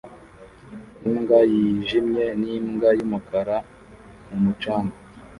[1.07, 3.57] Imbwa yijimye nimbwa yumukara
[4.27, 4.95] mumucanga